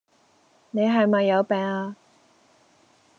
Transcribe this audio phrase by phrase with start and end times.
[0.71, 1.95] 你係咪有病呀